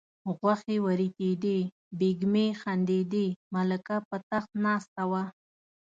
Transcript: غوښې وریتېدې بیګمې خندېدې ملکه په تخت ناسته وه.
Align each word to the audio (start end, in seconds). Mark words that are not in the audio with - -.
غوښې 0.37 0.77
وریتېدې 0.85 1.59
بیګمې 1.99 2.47
خندېدې 2.61 3.27
ملکه 3.53 3.95
په 4.09 4.17
تخت 4.29 4.51
ناسته 4.65 5.03
وه. 5.11 5.23